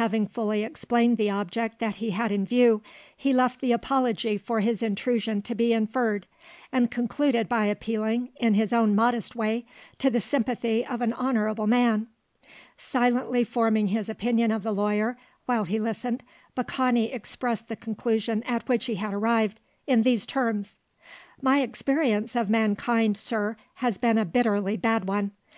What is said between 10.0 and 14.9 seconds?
the sympathy of an honourable man. Silently forming his opinion of the